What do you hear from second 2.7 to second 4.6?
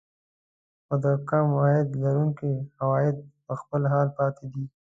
عوايد په خپل حال پاتې